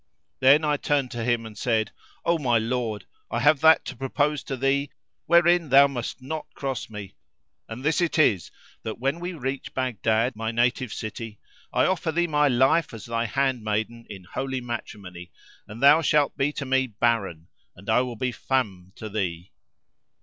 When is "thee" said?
4.57-4.89, 12.11-12.25, 19.07-19.51